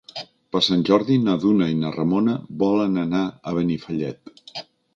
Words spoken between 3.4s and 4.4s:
a Benifallet.